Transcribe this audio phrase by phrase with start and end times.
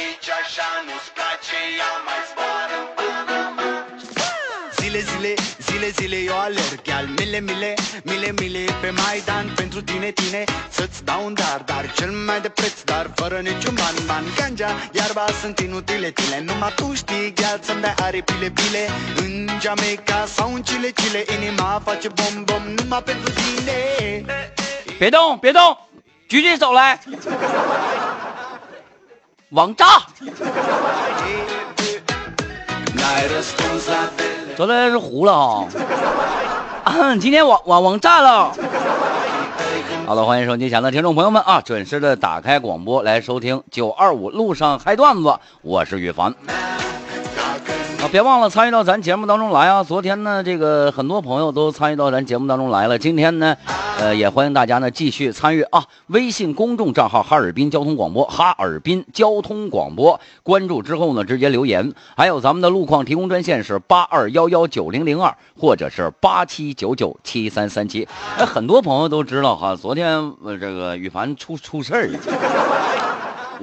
[0.00, 3.68] nici așa nu-ți place Ia mai zboară în Panama
[4.78, 5.32] Zile, zile,
[5.66, 11.04] zile, zile eu alerg Iar mile, mile, mile, mile pe Maidan Pentru tine, tine, să-ți
[11.04, 15.24] dau un dar Dar cel mai de preț, dar fără niciun ban Ban, ganja, iarba
[15.40, 18.82] sunt inutile, tine Numai tu știi, gheal să-mi dai aripile, bile
[19.16, 23.76] În Jamaica sau în Chile, Chile Inima face bom, bom, numai pentru tine
[24.98, 25.76] 别动，别动，
[26.28, 26.98] 举起手来，
[29.53, 29.85] 王炸！
[34.55, 35.67] 昨天是糊了、
[36.83, 38.51] 啊， 今天网网网炸了。
[40.07, 46.33] 好了，欢迎收听前的听众朋友们啊，准时的打开广播来收听九二五路上嗨段子，我是羽凡。
[48.13, 49.83] 别忘了参与到咱节目当中来啊！
[49.83, 52.99] 昨天呢，这个很多朋友都参与到咱节目当中来了。
[52.99, 53.57] 今天呢，
[53.97, 55.83] 呃，也欢迎大家呢继续参与啊！
[56.05, 61.91] 微信公众账号哈尔滨交通广播，哈尔滨交通广播，关注之后呢，直接留言。
[62.15, 68.07] 还有咱们的路况提供专线是八二幺幺九零零二，或者是八七九九七三三七。
[68.37, 72.11] 哎，很多朋友都知道哈，昨天呃这个羽凡出出事儿。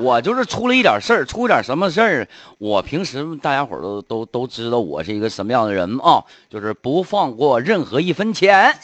[0.00, 2.26] 我就是出了一点事儿，出点什么事儿？
[2.58, 8.74] 我平时大家伙都都都知道我是一个什么样的人啊，就是不放过任何一分钱。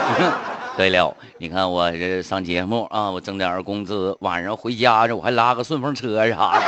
[0.76, 6.62] 对了，你看我这上节目啊，我挣点工资，晚上回家这我还拉个顺风车啥的。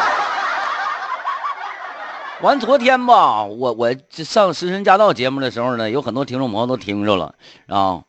[2.43, 7.35] 完昨天吧，我我上《食神驾到》节目的时候呢，有很多听众朋友都听着了
[7.67, 8.03] 啊，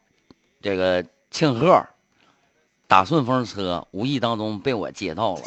[0.62, 1.84] 这个庆贺
[2.88, 5.42] 打顺风车，无意当中被我接到了。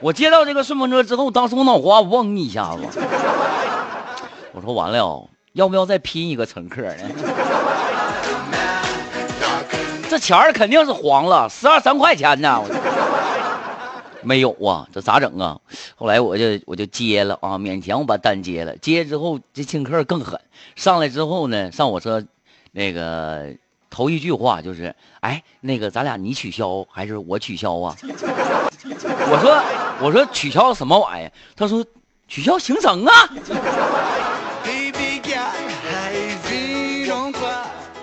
[0.00, 2.82] 我接到这个顺风车之后，当时我脑瓜嗡一下子，
[4.52, 7.02] 我说完了，要不要再拼一个乘客呢？
[10.08, 12.62] 这钱儿肯定是黄了，十二三块钱呢。
[14.22, 15.58] 没有啊，这咋整啊？
[15.96, 18.76] 后来我就我就接了啊，勉强我把单接了。
[18.76, 20.40] 接之后，这乘客更狠，
[20.76, 22.24] 上来之后呢，上我车，
[22.72, 23.54] 那个
[23.96, 27.96] 头一句话就是，哎，那个咱俩你取消还是我取消啊？
[28.04, 29.58] 我说
[30.06, 31.32] 我说取消什么玩意儿？
[31.56, 31.82] 他说
[32.28, 33.12] 取消行程啊。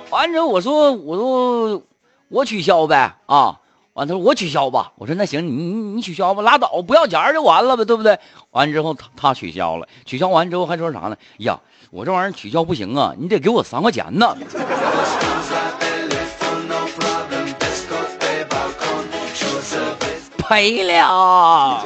[0.09, 1.84] 完之后我说我说
[2.28, 3.60] 我取消呗啊，
[3.94, 8.18] 完他说我取消吧，我说那行你你你取消吧，拉倒，不要钱就完了呗，对不对？
[8.50, 11.16] 完之后他他取消了，取消完之后还说啥呢？
[11.38, 11.60] 呀，
[11.92, 14.36] 我这玩意儿取消不行啊，你得给我三块钱呢。
[20.50, 21.84] 赔了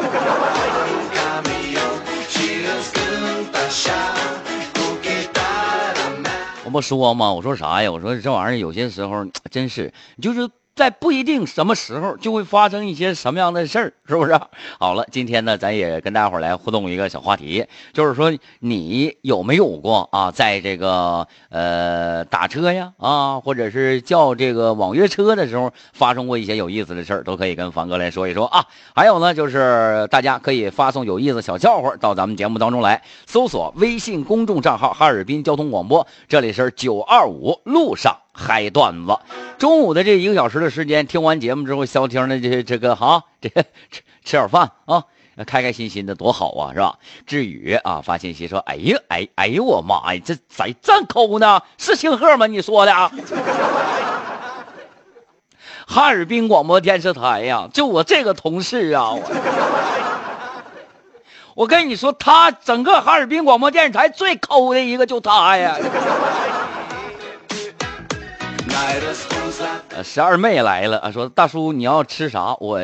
[6.63, 7.31] 我不说吗？
[7.31, 7.90] 我说啥呀？
[7.90, 14.39] 我说这玩意儿有些时候真是，就是在不一定什么时候就会发生一些什么样的事儿，是不是？
[14.79, 28.63] 好了，今天呢，咱也跟大伙儿来互动一个小话题，就是说你有没有过啊，在这个呃打车呀啊，或者是叫这个网约车的时候，发生过一些有意思的事儿，都可以跟凡哥来说一说啊。
[28.94, 39.18] 还有呢，就是大家可以发送有意思小笑话到咱们节目当中来，搜索微信公众账号哈尔滨交通广播，这里是九二五路上嗨段子。
[39.58, 45.03] 中午的这一个小时的时间，听完节目之后消停的这这个哈， 这吃吃点饭啊。
[45.46, 46.98] 开开心心的多好啊，是吧？
[47.28, 51.62] 志宇啊发信息说：“哎呀，哎哎呦我妈呀，这谁这抠呢？
[51.78, 52.48] 是星鹤吗？
[52.48, 53.12] 你说的啊？”
[55.86, 59.22] 哈尔滨广播电视台呀，就我这个同事啊，我
[61.54, 65.78] 我跟你说，他整个哈尔滨广播电视台最抠的一个就他呀。
[69.90, 72.56] 呃，十二妹来了啊，说大叔你要吃啥？
[72.59, 72.80] 我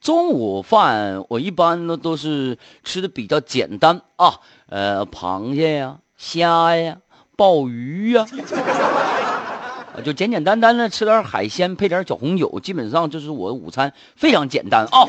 [0.00, 6.96] 中午饭我一般呢都是吃的比较简单啊，呃，螃蟹呀、虾呀、
[7.36, 8.24] 鲍鱼呀、
[9.94, 15.06] 啊就简简单单的吃点海鲜，配点小红酒，基本上就是我的午餐，非常简单啊。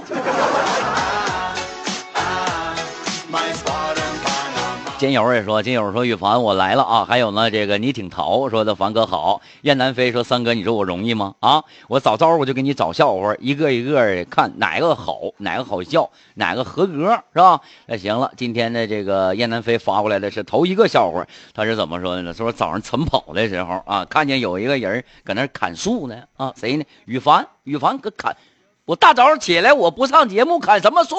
[5.03, 11.35] 金友也说，金友说羽凡我来了啊，还有呢，这个你挺淘说的凡哥好，燕南飞说三哥你说我容易吗？
[11.41, 17.59] 啊，我早早我就给你找笑话，一个一个的看哪个好，哪个好笑，哪个合格是吧？
[17.85, 22.33] 那行了，今天的这个燕南飞发过来的是头一个笑话，他是怎么说的呢？
[22.33, 26.85] 说早上晨跑的时候啊，看见有一个人搁那砍树呢啊，谁呢？
[27.03, 28.38] 羽凡，羽凡搁砍，
[28.85, 31.17] 我大早上起来我不上节目砍什么树？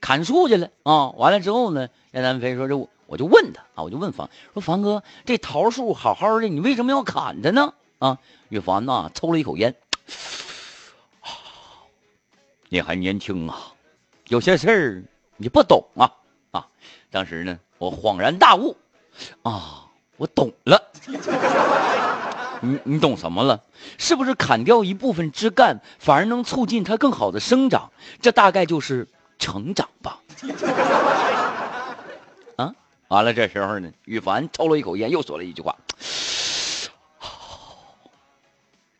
[0.00, 1.10] 砍树去了啊！
[1.10, 8.18] 完了之后呢，燕南飞说：“这我就问他啊，我就问凡说，凡哥，这桃树好好的，你为什么要砍它呢？”啊，
[8.48, 9.74] 羽凡呐抽了一口烟，
[12.68, 13.72] 你还年轻啊，
[14.28, 15.02] 有些事儿
[15.36, 16.12] 你不懂啊
[16.52, 16.66] 啊！
[17.10, 18.76] 当时呢，我恍然大悟，
[19.42, 19.86] 啊，
[20.16, 20.80] 我懂了。
[22.60, 23.62] 你你懂什么了？
[23.98, 27.90] 是不是砍掉一部分枝干，反而能促进它更好的生长？
[28.20, 30.18] 这大概就是成长吧。
[32.56, 32.72] 啊，
[33.08, 35.74] 完了，这时候呢，羽凡抽了一口烟，又说了一句话：“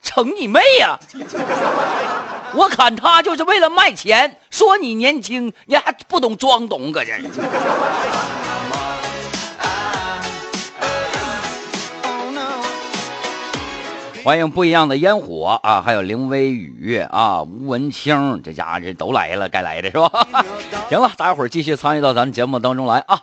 [0.03, 0.99] 成你妹呀！
[2.55, 7.21] 我砍他就是为了卖钱，说你年轻，你还不懂装懂，搁这。”
[14.29, 20.11] 欢迎不一样的烟火啊，还有林微雨啊，吴文清，这家伙这都来了，该来的是吧？
[20.91, 23.19] 行了，大家伙儿继续参与到咱们节目当中来啊。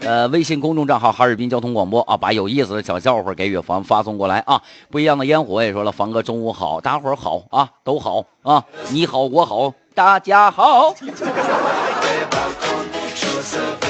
[0.00, 4.62] 呃，微信公众账号哈尔滨交通广播啊，把有意思的小笑话给远房发送过来啊。
[4.90, 10.94] 不一样的烟火也说了，凡哥中午好，大家伙儿好啊，都好啊，你好我好，大家好。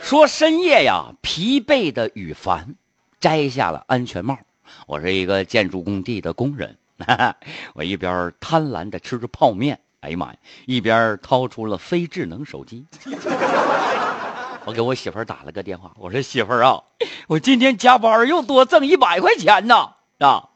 [0.00, 2.74] 说深夜呀，疲惫的羽凡
[3.20, 4.38] 摘下了安全帽。
[4.86, 6.76] 我是一个建筑工地的工人，
[7.74, 12.86] 我一边贪婪的吃着泡面，哎呀妈呀，一边掏出了非智能手机。
[14.64, 16.82] 我给我媳妇儿打了个电话，我说媳妇儿啊，
[17.26, 20.50] 我今天加班又多挣一百块钱呢啊！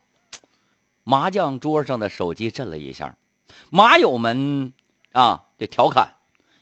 [1.02, 3.16] 麻将桌上的手机震了一下，
[3.70, 4.72] 麻友们
[5.12, 6.14] 啊就调侃：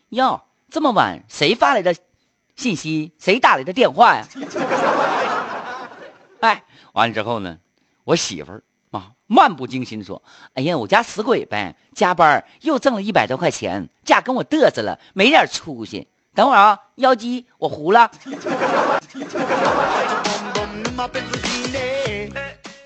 [0.08, 0.42] 哟，
[0.74, 1.94] 这么晚谁发来的？
[2.56, 4.26] 信息谁打来的电话呀？
[6.42, 7.58] 哎，完了之后呢，
[8.02, 10.20] 我媳妇儿啊漫不经心说
[10.54, 16.08] ：“哎呀，我家死鬼呗，加班又挣了一百多块钱，这跟我嘚瑟了，没点出息。
[16.34, 18.10] 等会儿啊，妖姬，我糊了。”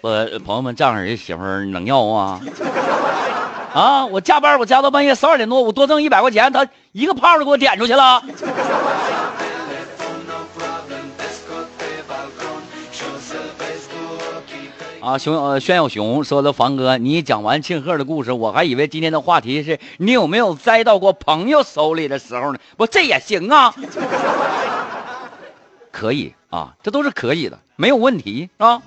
[0.03, 2.39] 我朋友们这样人媳妇儿能要啊？
[3.73, 8.23] 啊，我加班我加到半夜十二点多，我多挣一百块钱，他一个炮都给我点出去了。
[15.01, 22.59] 啊，熊呃，轩小熊说的房哥，你讲完庆贺的故事，我还以为今天的话题是你有没有栽到过朋友手里的时候呢？
[22.77, 23.75] 不，这也行啊，
[25.93, 28.83] 可以啊，这都是可以的，没有问题是啊。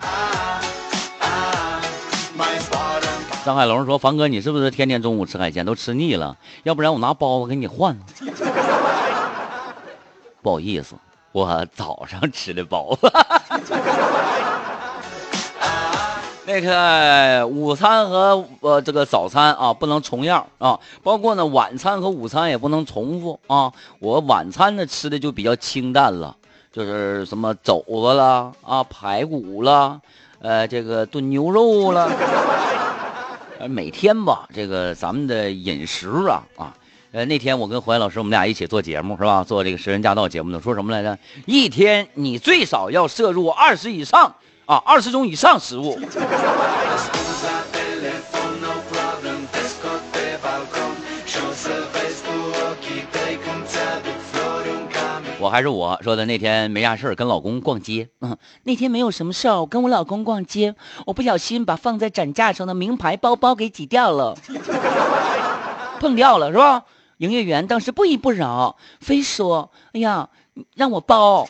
[3.44, 6.38] 张海龙说，房哥，你是不是天天中午吃海鲜都吃腻了？
[6.62, 7.98] 要不然我拿包子给你换。
[10.44, 10.94] 不好意思，
[11.32, 13.12] 我早上吃的包子。
[16.46, 23.74] 那个午餐和呃这个早餐啊不能重样啊，包括呢晚餐和午餐也不能重复啊。
[24.00, 26.36] 我晚餐呢吃的就比较清淡了，
[26.72, 30.00] 就是什么肘子啦啊排骨啦，
[30.42, 32.12] 呃这个炖牛肉了。
[33.68, 36.74] 每天吧，这个咱们的饮食啊啊，
[37.12, 39.44] 呃那天我跟怀老师我们俩一起做节目是吧？
[39.44, 41.18] 做这个《食人驾到》节目呢，说什么来着？
[41.46, 44.36] 一天你最少要摄入二十以上。
[44.68, 46.00] 啊，二十种以上食物。
[55.42, 58.08] 我还是我说的那天没啥事跟老公逛街。
[58.22, 60.76] 嗯，那天没有什么事儿，我跟我老公逛街，
[61.08, 64.38] 我不小心把放在展架上的名牌包包给挤掉了，
[66.00, 66.84] 碰掉了是吧？
[67.18, 70.30] 营业员当时不依不饶，非说：“哎呀，
[70.76, 71.48] 让我包。”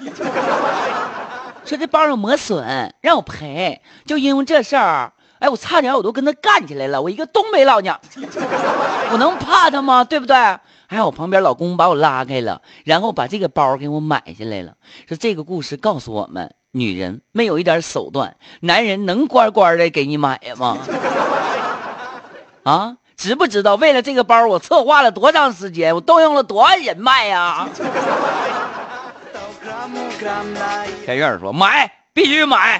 [1.65, 7.01] 说这包有磨损，让我赔，就因为这事儿，哎，我差点我都跟他干起来了。
[7.01, 7.99] 我一个东北老娘，
[9.11, 10.03] 我能怕他吗？
[10.05, 10.35] 对不对？
[10.87, 14.73] 还好我旁边老公把我拉开了，然后把这个包给我买下来了。
[15.07, 20.77] 说这个故事告诉我们，女人没有一点手段，男人能乖乖的给你买吗？
[22.61, 27.67] 啊，知不知道为了这个包，我策划了多长时间，我动用了多少人脉呀？
[31.03, 32.79] 开院说买必须买，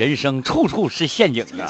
[0.00, 1.68] 人生处处是陷阱啊！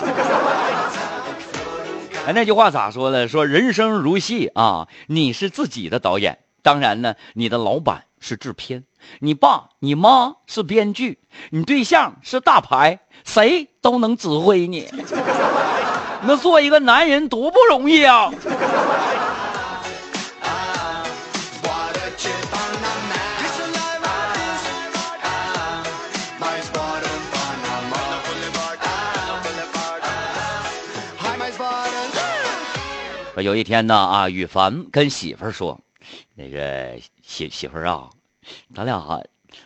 [2.28, 3.26] 哎，那句话咋说的？
[3.26, 8.84] 说人生如戏啊，你是自己的导演，当然呢，你的老板是制片，
[9.18, 11.18] 你爸你妈是编剧，
[11.50, 14.86] 你对象是大牌，谁都能指挥你。
[16.22, 18.30] 那做一个男人多不容易啊！
[33.40, 35.80] 说有一天呢啊，羽凡跟媳妇儿说，
[36.34, 38.10] 那个媳媳妇儿啊，
[38.74, 39.22] 咱俩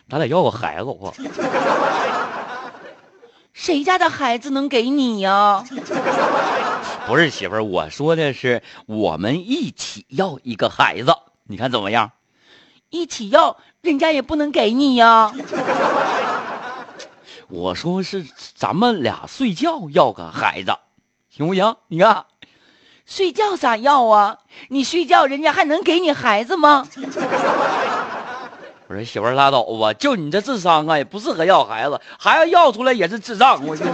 [0.09, 1.11] 咱俩要个孩子吧。
[3.51, 5.65] 谁家的孩子能给你呀？
[7.05, 11.13] 不是媳妇儿，我说的是我们一起要一个孩子，
[11.43, 12.11] 你看怎么样？
[12.89, 15.33] 一起要，人家也不能给你呀。
[17.49, 20.77] 我说是咱们俩睡觉要个孩子，
[21.29, 21.75] 行不行？
[21.87, 22.25] 你看，
[23.05, 24.37] 睡觉咋要啊？
[24.69, 26.87] 你睡觉，人家还能给你孩子吗？
[28.87, 33.59] 我说媳妇儿拉倒吧，就你这智商啊，也不适合要孩子，孩子要出来也是智障。
[33.65, 33.75] 我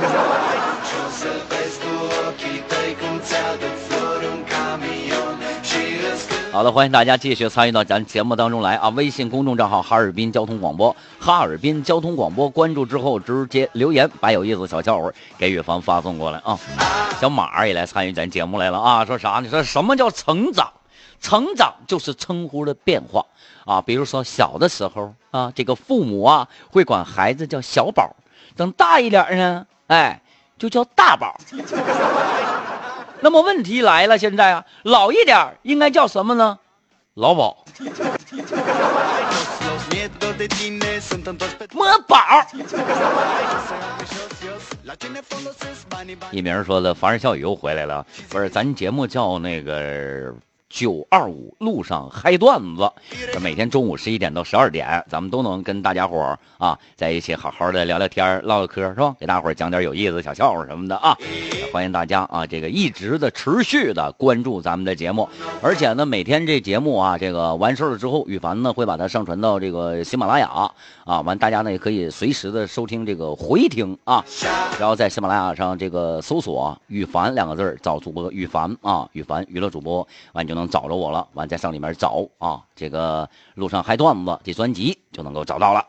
[6.51, 8.89] 好的，欢迎大家继续参与到咱节目当中来啊！
[8.89, 16.60] 微信公众账号哈尔滨交通广播，哈尔滨交通广播，关注之后直接留言，把有意思小笑话给雨凡发送过来啊！
[17.22, 19.05] 小马也来参与咱节目来了啊！
[19.05, 19.39] 说啥？
[19.41, 20.70] 你说什么叫成长？
[21.22, 23.25] 成长就是称呼的变化
[23.63, 23.81] 啊！
[23.81, 28.13] 比如说小的时候啊，这个父母啊会管孩子叫小宝，
[28.58, 30.22] 等大一点呢，哎，
[30.58, 31.39] 就叫大宝。
[33.21, 36.57] 那么问题来了，现在啊，老一点应该叫什么呢？
[37.13, 37.63] 老宝，
[41.71, 42.17] 摸宝。
[46.31, 50.33] 一鸣说的，凡人笑语又回来了，不是咱节目叫那个。
[50.71, 52.89] 九二五路上嗨段子，
[53.33, 59.13] 这每天中午十一点到十二点，咱们都能跟大家伙儿啊在一起好好的聊聊天唠唠嗑，是吧？
[59.19, 61.15] 给大伙儿讲点有意思的小笑话什么的啊！
[61.73, 65.27] 欢迎大家啊，这个一直的持续的关注咱们的节目，
[65.61, 70.71] 而且呢，每天这节目啊，这个完事了之后，羽凡呢会把它上传到这个喜马拉雅
[71.03, 74.23] 啊，完大家呢也可以随时的收听这个回听啊，
[74.79, 80.61] 然后在喜马拉雅上这个搜索“羽凡”两个字找主播羽凡啊，羽凡娱乐主播，完就能。
[80.68, 85.86] 找着我了，完再上里面找啊，这个路上嗨段子这专辑就能够找到了。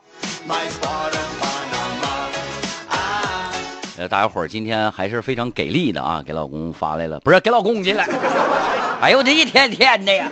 [3.98, 8.04] 呃，大家伙儿今天还是非常给力的啊，给老公发来了，不是给老公去了。
[9.02, 10.30] 哎呦，这一天天的呀，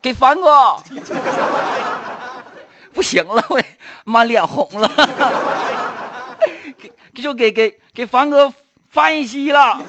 [0.00, 0.76] 给凡哥，
[2.92, 3.60] 不行了，我
[4.04, 4.88] 妈脸红了，
[7.12, 8.52] 给就给给给凡哥
[8.88, 9.82] 发信息了。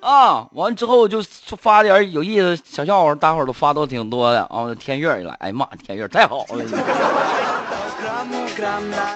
[0.00, 1.22] 啊，完之后就
[1.58, 4.74] 发点有意思小笑话，大伙儿都发都挺多的啊。
[4.74, 6.64] 天悦一来，哎妈，天悦太好了，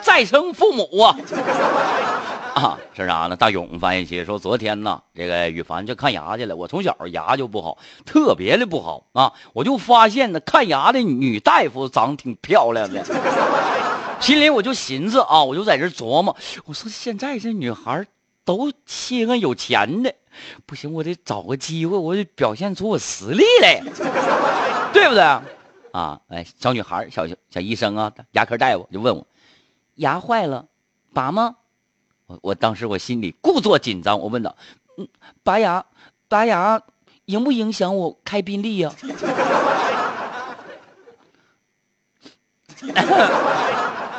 [0.02, 1.16] 再生父母啊！
[2.54, 3.34] 啊，是啥呢？
[3.34, 6.54] 大勇发信息说，昨天呢，这个羽凡去看牙去了。
[6.54, 9.32] 我从小牙就不好，特别的不好啊。
[9.54, 13.02] 我就发现呢，看牙的女大夫长得挺漂亮的，
[14.20, 16.36] 心里我就寻思啊，我就在这琢磨，
[16.66, 18.06] 我说现在这女孩
[18.44, 20.14] 都稀罕有钱的。
[20.66, 23.80] 不行，我得找个机会，我得表现出我实力来，
[24.92, 25.22] 对不对？
[25.92, 29.26] 啊，哎，小女孩，小小医生啊，牙科大夫就问我，
[29.94, 30.66] 牙坏了，
[31.12, 31.56] 拔吗？
[32.26, 34.56] 我我当时我心里故作紧张，我问道，
[34.96, 35.06] 嗯，
[35.42, 35.84] 拔牙，
[36.28, 36.82] 拔牙
[37.26, 38.92] 影不影响我开宾利呀？
[42.80, 42.94] 对不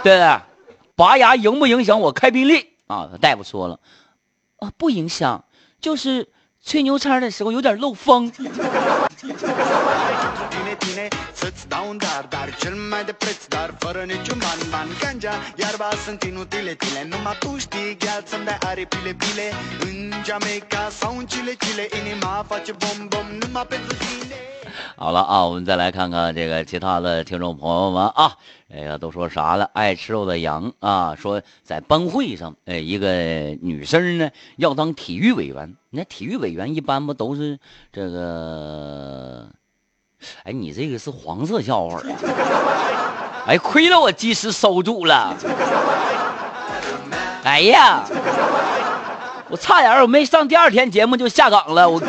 [0.03, 0.39] 对，
[0.95, 2.69] 拔牙影不影响我开宾利？
[2.87, 3.79] 啊，大夫说了，
[4.59, 5.43] 啊，不影响。
[5.85, 6.27] 就是
[6.65, 8.31] 吹牛叉的时候有点漏风。
[24.97, 28.37] 好了啊，我们再来看看这个其他的听众朋友们啊，
[28.73, 29.69] 哎呀，都说啥了？
[29.73, 33.07] 爱吃肉的羊啊，说在班会上，哎，一个
[33.61, 35.75] 女生呢要当体育委员。
[35.91, 37.59] 那体育委员一般不都是
[37.91, 39.49] 这个？
[40.43, 42.03] 哎，你这个是黄色笑话啊！
[43.47, 45.35] 哎，亏了我及时收住了。
[47.43, 48.03] 哎呀，
[49.49, 52.01] 我差点我没上第二天节目就下岗了，我。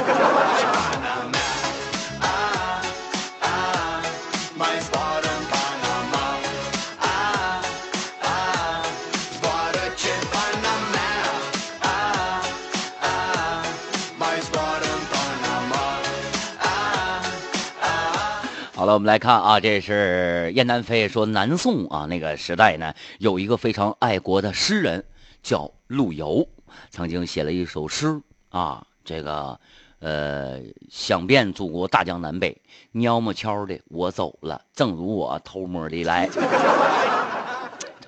[18.87, 25.05] 好了，我们来看啊，这是燕南飞说，南宋啊那个时代呢，有一个非常爱国的诗人
[25.43, 26.49] 叫陆游，
[26.91, 29.59] 曾经写了一首诗啊，这个
[29.99, 32.63] 呃，想遍祖国大江南北，
[33.03, 36.29] 悄么悄的我走了，正如我偷摸的来。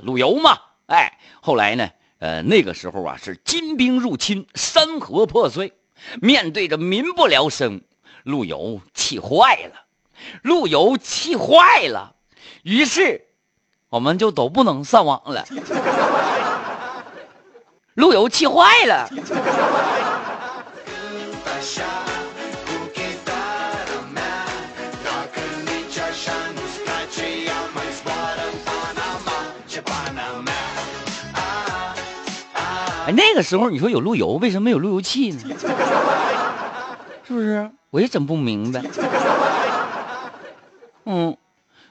[0.01, 0.57] 陆游嘛，
[0.87, 5.73] 哎，后来呢，呃，那个时候啊是金兵入侵，山河破碎，
[6.23, 7.81] 面对着民不聊生，
[8.23, 9.88] 陆游气坏了，
[10.43, 12.15] 路由气坏了，
[12.63, 13.27] 于是
[13.89, 15.45] 我们就都不能上网了。
[17.95, 19.09] 路由气坏了。
[33.07, 35.41] 哎，那个时候你说有路由，为什么没有路由器呢？
[37.27, 37.71] 是不是？
[37.91, 38.83] 我也整不明白。
[41.11, 41.35] 嗯，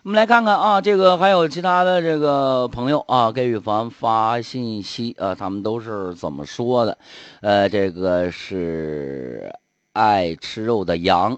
[0.04, 6.96] 我们来看看啊，这个还有其他的这个朋友啊，给雨凡发信息啊，他们都是怎么说的？
[7.42, 9.52] 呃，这个是
[9.94, 11.36] 爱吃肉的羊，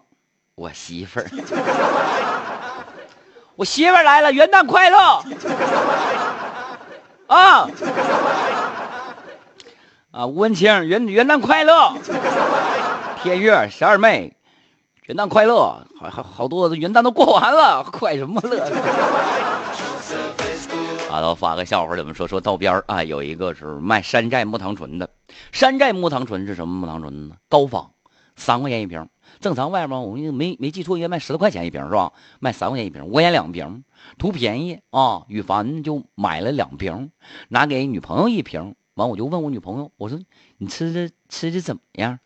[0.55, 1.27] 我媳妇儿，
[3.55, 5.23] 我媳妇儿来了，元旦快乐！
[7.27, 7.69] 啊。
[10.11, 11.93] 啊，吴文清，元元旦快乐！
[13.23, 14.35] 天月小二妹，
[15.09, 15.55] 元旦快乐！
[15.99, 18.61] 好好好多元旦都过完了， 快什么乐？
[21.09, 23.03] 啊，都发个笑话，怎么说说道边啊？
[23.03, 25.09] 有一个是卖山寨木糖醇的，
[25.51, 27.37] 山寨木糖醇是什么木糖醇呢？
[27.49, 27.87] 高仿，
[28.35, 29.09] 三块钱一瓶。
[29.39, 32.13] 正常外面我没没记错，应该卖十多块钱一瓶是吧？
[32.39, 33.83] 卖三块钱一瓶，五块钱两瓶，
[34.19, 35.23] 图便宜啊！
[35.27, 37.09] 羽凡就买了两瓶，
[37.47, 38.75] 拿给女朋友一瓶。
[38.93, 40.19] 完，我就问我女朋友，我说
[40.59, 42.19] 你吃的吃的怎么样？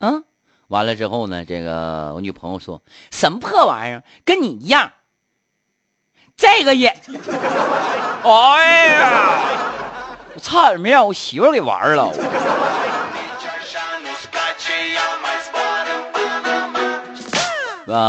[0.00, 0.22] 啊，
[0.68, 4.92] 完了之后呢，这个我女朋友说什么破玩意儿，跟你一样。
[6.36, 6.88] 这个也，
[8.24, 9.42] 哎呀，
[10.34, 12.10] 我差点没让我媳妇儿给玩了。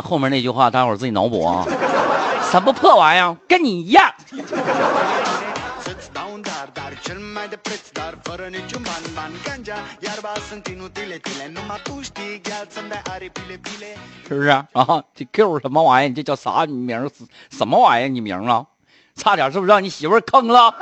[0.04, 1.66] 后面那句话大伙儿自己脑补啊。
[2.52, 4.14] 什么破玩意儿，跟你一样。
[7.34, 12.42] Mai de preț Dar fără niciun ban, ban Ganja, iarba sunt inutile tile Numai tu știi,
[12.44, 13.98] gheal să-mi dai aripile bile
[14.28, 15.04] 是不是啊？
[15.14, 16.14] 这 Q 什么玩意儿？
[16.14, 17.10] 这叫啥名儿？
[17.50, 18.08] 什么玩意儿？
[18.08, 18.66] 你名啊？
[19.16, 20.74] 差点是不是让你媳妇儿坑了？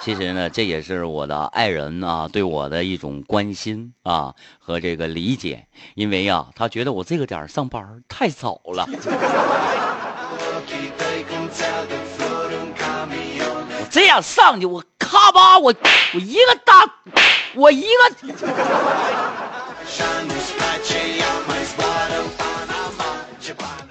[0.00, 8.86] 其实呢，这也是我的爱人啊对我的一种关心啊和这个理解，因为啊，他觉得我这个点儿上班儿太早了，
[13.94, 15.72] 这样上去，我咔吧，我
[16.14, 16.84] 我一个大，
[17.54, 18.34] 我一个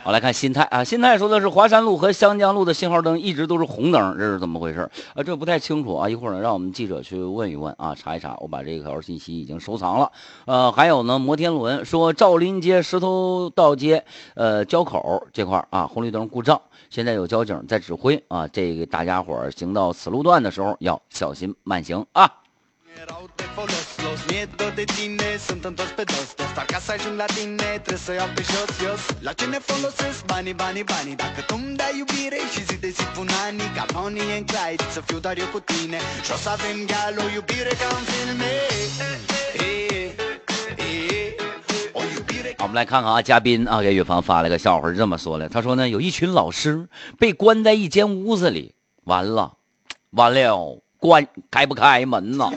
[0.03, 4.91] 好，来看心态啊，心态说的是华山路和湘江路的信号灯一直都是红灯，这是怎么回事？
[5.15, 8.35] 啊，这不太清楚啊，一会儿呢，让我们记者去问一问啊，查一查。
[8.41, 10.11] 我把这条信息已经收藏了。
[10.43, 14.03] 呃，还有呢，摩天轮说赵林街石头道街
[14.35, 16.59] 呃交口这块啊，红绿灯故障，
[16.93, 22.31] 现在有交警在指挥啊，这个大家伙儿行到此路段的时候要小心慢行啊。
[42.63, 46.87] 我们来看看啊，嘉宾啊给宇凡发了个笑话，是这么说的：他说呢，有一群老师
[47.19, 48.73] 被关在一间屋子里，
[49.03, 49.57] 完了，
[50.11, 52.49] 完了，关开不开门呐？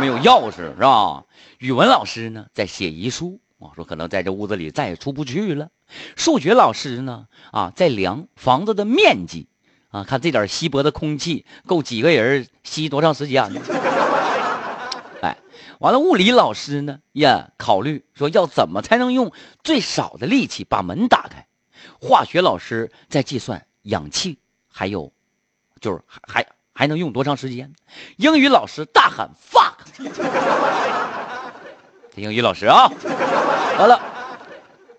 [0.00, 1.22] 没有钥匙是吧？
[1.58, 5.68] 语文老师呢在写遗书，啊，说可能在这屋子里再也出不去了。
[6.16, 9.46] 数学老师呢啊在量房子的面积，
[9.90, 13.60] 啊，看这点稀薄的空气够几个人吸多长时间呢？
[15.80, 19.32] 完了，物理老师呢也考虑说要怎么才能用
[19.62, 21.46] 最少的力气把门打开。
[22.00, 25.12] 化学老师在计算氧气还有，
[25.80, 27.72] 就是还还还能用多长时间。
[28.16, 29.74] 英语老师大喊 fuck，
[32.14, 32.90] 这英语老师啊，
[33.78, 34.00] 完了，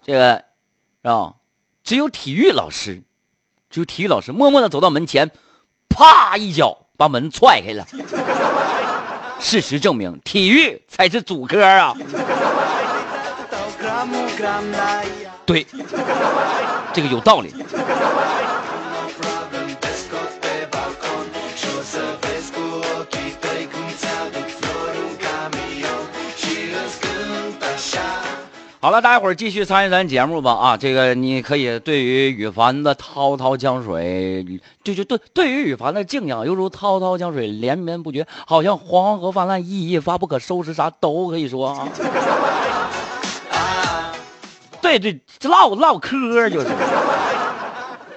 [0.03, 0.43] 这个
[1.01, 1.35] 啊，
[1.83, 3.03] 只有体育老师，
[3.69, 5.31] 只有体育老师默默的走到门前，
[5.89, 7.85] 啪一脚把门踹开了。
[9.39, 11.95] 事实证明，体育才是主科啊
[15.45, 15.65] 对，
[16.91, 17.53] 这个有道理。
[28.85, 30.77] 好了，大家伙儿继续参与咱节目吧啊！
[30.77, 34.45] 这个你可以对于羽凡的滔滔江水，
[34.83, 41.89] 就就对对于羽凡的敬仰，犹如滔滔江水连绵不绝，好像黄河泛滥，一发不可收拾，啥都可以说啊。
[44.83, 46.67] 对对，唠唠嗑就是。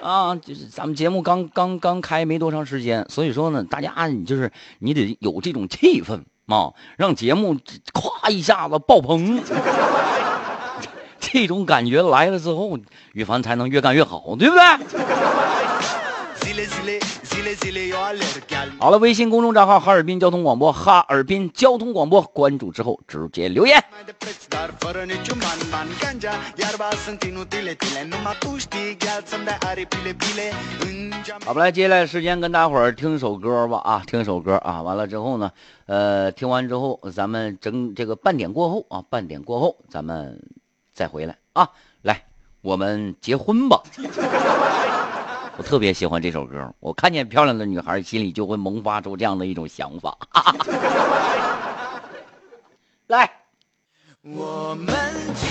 [0.03, 9.41] 啊，就是咱们节目刚刚刚开没多长时间，所以说呢，大家你就是你得有这种气氛啊，让节目咵一下子爆棚，
[11.31, 12.77] 这种感觉来了之后，
[13.13, 14.63] 羽凡才能越干越好，对不对？
[18.79, 23.83] 好了，微信公众账号哈尔滨交通广播，哈尔滨交通广播，关注之后直接留言。
[31.45, 35.51] 好吧，来，接下来时间跟大伙儿听首歌吧啊，听首歌啊，完了之后呢，
[35.85, 40.41] 呃，听完之后，咱们整这个半点过后啊，半点过后咱们
[40.99, 41.69] 再回来啊，
[42.01, 42.25] 来，
[42.59, 43.81] 我们结婚吧。
[45.55, 50.17] 我特别喜欢这首歌，我看见漂亮的女孩，心里就会萌发出这样的一种想法。
[53.07, 53.31] 来，
[54.23, 54.93] 我们
[55.35, 55.47] 结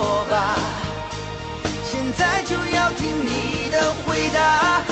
[0.00, 0.54] 说吧，
[1.82, 4.87] 现在就要听你的回答。